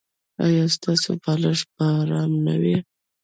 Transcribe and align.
ایا 0.45 0.65
ستاسو 0.75 1.09
بالښت 1.23 1.67
به 1.75 1.85
ارام 2.01 2.31
نه 2.45 2.55
وي؟ 2.61 2.77